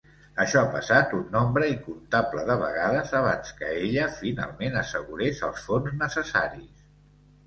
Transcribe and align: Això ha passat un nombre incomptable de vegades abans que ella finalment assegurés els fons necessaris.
Això 0.43 0.59
ha 0.59 0.69
passat 0.75 1.11
un 1.17 1.25
nombre 1.33 1.65
incomptable 1.73 2.45
de 2.47 2.55
vegades 2.61 3.13
abans 3.19 3.51
que 3.59 3.69
ella 3.81 4.07
finalment 4.23 4.79
assegurés 4.81 5.43
els 5.49 5.67
fons 5.67 5.93
necessaris. 6.01 6.81